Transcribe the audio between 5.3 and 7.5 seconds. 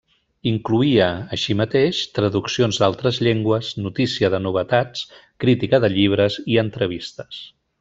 crítica de llibres i entrevistes.